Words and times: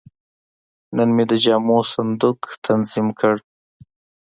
نن 0.95 1.09
مې 1.15 1.23
د 1.31 1.33
جامو 1.43 1.77
صندوق 1.93 2.39
تنظیم 2.65 3.07
کړ. 3.19 3.33